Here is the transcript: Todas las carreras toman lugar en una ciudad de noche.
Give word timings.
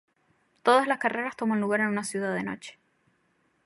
Todas 0.63 0.87
las 0.87 0.97
carreras 0.97 1.37
toman 1.37 1.61
lugar 1.61 1.81
en 1.81 1.89
una 1.89 2.03
ciudad 2.03 2.33
de 2.33 2.41
noche. 2.41 2.79